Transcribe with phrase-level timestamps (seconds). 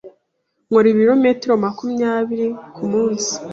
[0.67, 3.31] Nkora ibirometero makumyabiri kumunsi.